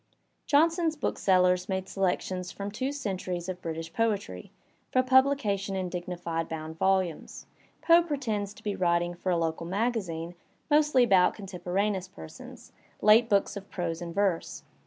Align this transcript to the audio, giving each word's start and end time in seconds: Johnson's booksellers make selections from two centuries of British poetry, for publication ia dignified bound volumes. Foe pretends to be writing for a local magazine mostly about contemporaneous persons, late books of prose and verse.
Johnson's 0.47 0.95
booksellers 0.95 1.69
make 1.69 1.87
selections 1.87 2.51
from 2.51 2.71
two 2.71 2.91
centuries 2.91 3.47
of 3.47 3.61
British 3.61 3.93
poetry, 3.93 4.49
for 4.91 5.03
publication 5.03 5.75
ia 5.75 5.83
dignified 5.83 6.49
bound 6.49 6.79
volumes. 6.79 7.45
Foe 7.85 8.01
pretends 8.01 8.55
to 8.55 8.63
be 8.63 8.75
writing 8.75 9.13
for 9.13 9.31
a 9.31 9.37
local 9.37 9.67
magazine 9.67 10.33
mostly 10.71 11.03
about 11.03 11.35
contemporaneous 11.35 12.07
persons, 12.07 12.71
late 12.99 13.29
books 13.29 13.55
of 13.55 13.69
prose 13.69 14.01
and 14.01 14.15
verse. 14.15 14.63